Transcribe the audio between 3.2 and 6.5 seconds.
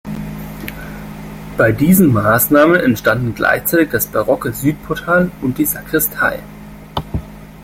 gleichzeitig das barocke Südportal und die Sakristei.